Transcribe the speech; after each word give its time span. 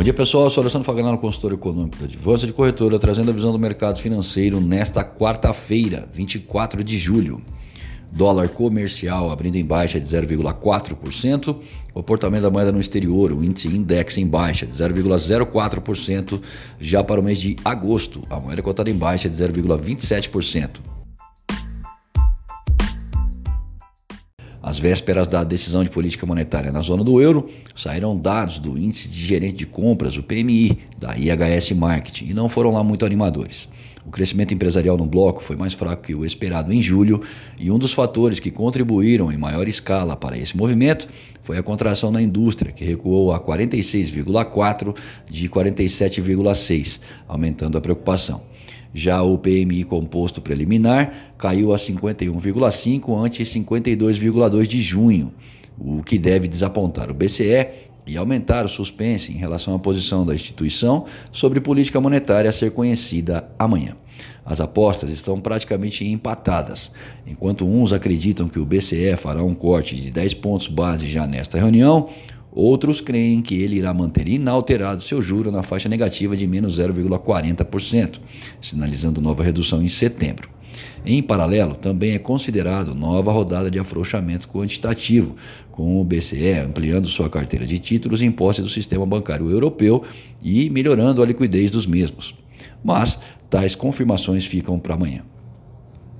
Bom 0.00 0.04
dia 0.04 0.14
pessoal, 0.14 0.44
eu 0.44 0.50
sou 0.50 0.62
Alessandro 0.62 0.86
Faganaro, 0.86 1.18
consultor 1.18 1.52
econômico 1.52 1.98
da 1.98 2.06
Advança 2.06 2.46
de 2.46 2.54
Corretora, 2.54 2.98
trazendo 2.98 3.30
a 3.30 3.34
visão 3.34 3.52
do 3.52 3.58
mercado 3.58 4.00
financeiro 4.00 4.58
nesta 4.58 5.04
quarta-feira, 5.04 6.08
24 6.10 6.82
de 6.82 6.96
julho. 6.96 7.42
Dólar 8.10 8.48
comercial 8.48 9.30
abrindo 9.30 9.56
em 9.56 9.64
baixa 9.64 10.00
de 10.00 10.06
0,4%. 10.06 11.54
Comportamento 11.92 12.40
da 12.40 12.50
moeda 12.50 12.72
no 12.72 12.80
exterior, 12.80 13.30
o 13.30 13.44
índice 13.44 13.68
index 13.68 14.16
em 14.16 14.26
baixa 14.26 14.64
de 14.64 14.72
0,04%. 14.72 16.40
Já 16.80 17.04
para 17.04 17.20
o 17.20 17.22
mês 17.22 17.36
de 17.36 17.56
agosto, 17.62 18.22
a 18.30 18.40
moeda 18.40 18.62
cotada 18.62 18.88
em 18.88 18.96
baixa 18.96 19.28
de 19.28 19.36
0,27%. 19.36 20.99
Às 24.62 24.78
vésperas 24.78 25.26
da 25.26 25.42
decisão 25.42 25.82
de 25.82 25.90
política 25.90 26.26
monetária 26.26 26.70
na 26.70 26.80
zona 26.80 27.02
do 27.02 27.20
euro, 27.20 27.48
saíram 27.74 28.16
dados 28.16 28.58
do 28.58 28.76
índice 28.76 29.08
de 29.08 29.24
gerente 29.24 29.56
de 29.56 29.66
compras, 29.66 30.16
o 30.16 30.22
PMI, 30.22 30.78
da 30.98 31.16
IHS 31.16 31.72
Market, 31.72 32.22
e 32.22 32.34
não 32.34 32.48
foram 32.48 32.72
lá 32.72 32.84
muito 32.84 33.06
animadores. 33.06 33.68
O 34.04 34.10
crescimento 34.10 34.54
empresarial 34.54 34.96
no 34.96 35.04
bloco 35.04 35.42
foi 35.42 35.56
mais 35.56 35.74
fraco 35.74 36.02
que 36.02 36.14
o 36.14 36.24
esperado 36.24 36.72
em 36.72 36.80
julho, 36.80 37.20
e 37.58 37.70
um 37.70 37.78
dos 37.78 37.92
fatores 37.92 38.40
que 38.40 38.50
contribuíram 38.50 39.30
em 39.30 39.36
maior 39.36 39.68
escala 39.68 40.16
para 40.16 40.38
esse 40.38 40.56
movimento 40.56 41.06
foi 41.42 41.58
a 41.58 41.62
contração 41.62 42.10
na 42.10 42.22
indústria, 42.22 42.72
que 42.72 42.84
recuou 42.84 43.32
a 43.32 43.38
46,4 43.38 44.96
de 45.28 45.48
47,6, 45.48 47.00
aumentando 47.28 47.76
a 47.76 47.80
preocupação. 47.80 48.42
Já 48.92 49.22
o 49.22 49.38
PMI 49.38 49.84
composto 49.84 50.40
preliminar 50.40 51.34
caiu 51.36 51.72
a 51.72 51.76
51,5 51.76 53.24
ante 53.24 53.42
52,2 53.42 54.66
de 54.66 54.80
junho, 54.80 55.32
o 55.78 56.02
que 56.02 56.18
deve 56.18 56.48
desapontar 56.48 57.10
o 57.10 57.14
BCE 57.14 57.68
e 58.06 58.16
aumentar 58.16 58.64
o 58.64 58.68
suspense 58.68 59.32
em 59.32 59.36
relação 59.36 59.74
à 59.74 59.78
posição 59.78 60.24
da 60.24 60.34
instituição 60.34 61.04
sobre 61.30 61.60
política 61.60 62.00
monetária 62.00 62.48
a 62.48 62.52
ser 62.52 62.72
conhecida 62.72 63.48
amanhã. 63.58 63.96
As 64.44 64.60
apostas 64.60 65.10
estão 65.10 65.40
praticamente 65.40 66.04
empatadas. 66.04 66.90
Enquanto 67.26 67.66
uns 67.66 67.92
acreditam 67.92 68.48
que 68.48 68.58
o 68.58 68.64
BCE 68.64 69.16
fará 69.16 69.42
um 69.44 69.54
corte 69.54 69.94
de 69.94 70.10
10 70.10 70.34
pontos 70.34 70.66
base 70.66 71.06
já 71.06 71.26
nesta 71.26 71.58
reunião, 71.58 72.08
Outros 72.52 73.00
creem 73.00 73.40
que 73.40 73.54
ele 73.54 73.76
irá 73.76 73.94
manter 73.94 74.26
inalterado 74.26 75.02
seu 75.02 75.22
juro 75.22 75.52
na 75.52 75.62
faixa 75.62 75.88
negativa 75.88 76.36
de 76.36 76.46
menos 76.46 76.80
0,40%, 76.80 78.18
sinalizando 78.60 79.20
nova 79.20 79.44
redução 79.44 79.80
em 79.80 79.88
setembro. 79.88 80.50
Em 81.04 81.22
paralelo, 81.22 81.74
também 81.74 82.12
é 82.12 82.18
considerado 82.18 82.94
nova 82.94 83.32
rodada 83.32 83.70
de 83.70 83.78
afrouxamento 83.78 84.48
quantitativo, 84.48 85.34
com 85.70 86.00
o 86.00 86.04
BCE 86.04 86.58
ampliando 86.64 87.08
sua 87.08 87.30
carteira 87.30 87.66
de 87.66 87.78
títulos 87.78 88.22
em 88.22 88.30
posse 88.30 88.60
do 88.60 88.68
sistema 88.68 89.06
bancário 89.06 89.50
europeu 89.50 90.02
e 90.42 90.68
melhorando 90.68 91.22
a 91.22 91.26
liquidez 91.26 91.70
dos 91.70 91.86
mesmos. 91.86 92.34
Mas 92.84 93.18
tais 93.48 93.74
confirmações 93.74 94.44
ficam 94.44 94.78
para 94.78 94.94
amanhã. 94.94 95.22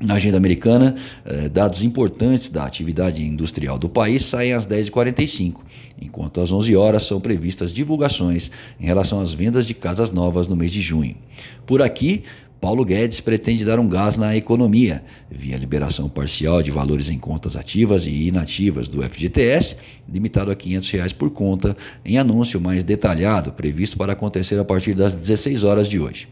Na 0.00 0.14
agenda 0.14 0.36
americana, 0.36 0.94
eh, 1.24 1.48
dados 1.48 1.82
importantes 1.82 2.48
da 2.48 2.64
atividade 2.64 3.24
industrial 3.26 3.76
do 3.76 3.88
país 3.88 4.24
saem 4.24 4.52
às 4.52 4.64
10h45, 4.64 5.64
enquanto 6.00 6.40
às 6.40 6.52
11 6.52 6.76
horas 6.76 7.02
são 7.02 7.20
previstas 7.20 7.72
divulgações 7.72 8.48
em 8.78 8.86
relação 8.86 9.20
às 9.20 9.32
vendas 9.32 9.66
de 9.66 9.74
casas 9.74 10.12
novas 10.12 10.46
no 10.46 10.54
mês 10.54 10.70
de 10.70 10.80
junho. 10.80 11.16
Por 11.66 11.82
aqui, 11.82 12.22
Paulo 12.60 12.84
Guedes 12.84 13.20
pretende 13.20 13.64
dar 13.64 13.78
um 13.78 13.88
gás 13.88 14.16
na 14.16 14.36
economia, 14.36 15.02
via 15.30 15.56
liberação 15.56 16.08
parcial 16.08 16.60
de 16.60 16.72
valores 16.72 17.08
em 17.08 17.18
contas 17.18 17.54
ativas 17.54 18.04
e 18.04 18.26
inativas 18.26 18.88
do 18.88 19.02
FGTS, 19.02 19.76
limitado 20.08 20.50
a 20.50 20.56
500 20.56 20.90
reais 20.90 21.12
por 21.12 21.30
conta, 21.30 21.76
em 22.04 22.18
anúncio 22.18 22.60
mais 22.60 22.82
detalhado 22.82 23.52
previsto 23.52 23.96
para 23.96 24.12
acontecer 24.12 24.58
a 24.58 24.64
partir 24.64 24.94
das 24.94 25.14
16 25.14 25.62
horas 25.62 25.88
de 25.88 26.00
hoje. 26.00 26.26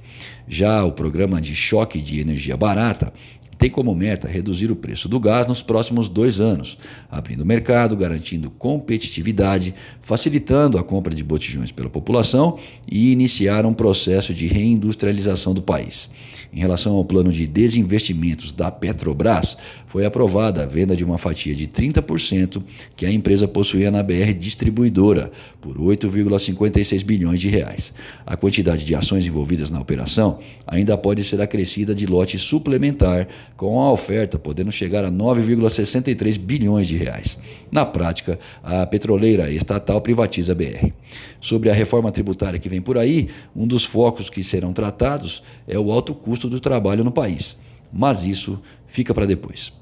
Já 0.49 0.85
o 0.85 0.91
programa 0.91 1.41
de 1.41 1.55
choque 1.55 2.01
de 2.01 2.21
energia 2.21 2.57
barata 2.57 3.13
tem 3.59 3.71
como 3.71 3.95
meta 3.95 4.29
reduzir 4.29 4.71
o 4.71 4.77
preço 4.77 5.09
do 5.09 5.19
gás 5.19 5.47
nos 5.47 5.63
próximos 5.63 6.09
dois 6.09 6.41
anos, 6.41 6.79
abrindo 7.11 7.41
o 7.41 7.47
mercado, 7.47 7.97
garantindo 7.97 8.51
competitividade, 8.51 9.75
facilitando 10.03 10.79
a 10.79 10.83
compra 10.83 11.15
de 11.15 11.25
botijões 11.25 11.73
pela 11.73 11.89
população 11.89 12.59
e 12.91 13.13
iniciar 13.13 13.65
um 13.65 13.73
processo 13.73 14.35
de 14.35 14.47
reindustrialização 14.47 15.55
do 15.55 15.63
país. 15.63 16.09
Em 16.53 16.61
relação 16.61 16.95
ao 16.95 17.05
plano 17.05 17.31
de 17.33 17.47
desinvestimentos 17.47 18.53
da 18.53 18.71
Petrobras, 18.71 19.57
foi 19.87 20.05
aprovada 20.05 20.63
a 20.63 20.67
venda 20.67 20.97
de 20.97 21.05
uma 21.05 21.19
fatia 21.19 21.55
de 21.55 21.67
30% 21.67 22.63
que 22.95 23.05
a 23.05 23.11
empresa 23.11 23.47
possuía 23.49 23.91
na 23.91 24.03
BR 24.03 24.33
Distribuidora 24.39 25.31
por 25.61 25.77
8,56 25.77 27.05
bilhões 27.05 27.41
de 27.41 27.49
reais. 27.49 27.93
A 28.25 28.37
quantidade 28.37 28.85
de 28.85 28.95
ações 28.95 29.27
envolvidas 29.27 29.71
na 29.71 29.81
operação 29.81 30.39
ainda 30.67 30.97
pode 30.97 31.25
ser 31.25 31.41
acrescida 31.41 31.95
de 31.95 32.07
lote 32.07 32.39
suplementar 32.39 33.29
com 33.57 33.81
a 33.81 33.91
oferta 33.91 34.39
podendo 34.39 34.73
chegar 34.73 35.05
a 35.05 35.11
9,63 35.11 36.39
bilhões 36.39 36.87
de 36.87 36.97
reais. 36.97 37.39
Na 37.71 37.85
prática, 37.85 38.39
a 38.63 38.87
petroleira 38.87 39.51
estatal 39.51 40.01
privatiza 40.01 40.53
a 40.53 40.55
BR. 40.55 40.93
Sobre 41.41 41.71
a 41.71 41.75
reforma 41.75 42.11
tributária 42.11 42.59
que 42.59 42.69
vem 42.69 42.81
por 42.81 42.99
aí, 42.99 43.29
um 43.55 43.67
dos 43.67 43.85
focos 43.85 44.31
que 44.31 44.43
serão 44.43 44.73
tratados 44.73 45.43
é 45.67 45.79
o 45.79 45.91
alto 45.91 46.15
custo 46.15 46.49
do 46.49 46.61
trabalho 46.61 47.05
no 47.05 47.13
país. 47.13 47.57
Mas 47.93 48.27
isso 48.27 48.61
fica 48.87 49.15
para 49.15 49.27
depois. 49.27 49.73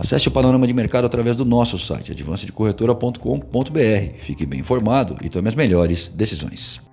Acesse 0.00 0.28
o 0.28 0.30
panorama 0.30 0.64
de 0.64 0.72
mercado 0.72 1.06
através 1.06 1.34
do 1.34 1.44
nosso 1.44 1.76
site, 1.76 2.12
advancedecorretora.com.br. 2.12 4.14
Fique 4.18 4.46
bem 4.46 4.60
informado 4.60 5.16
e 5.24 5.28
tome 5.28 5.48
as 5.48 5.56
melhores 5.56 6.08
decisões. 6.08 6.87